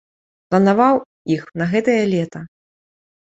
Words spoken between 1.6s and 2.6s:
на гэтае лета.